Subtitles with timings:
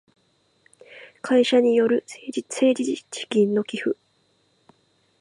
[1.21, 2.33] 会社による政
[2.75, 3.95] 治資金の寄付